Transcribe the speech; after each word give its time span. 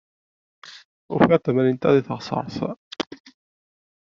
Ufiɣ-d 1.13 1.41
tamrint-a 1.43 1.89
deg 1.95 2.03
teɣsert. 2.07 2.55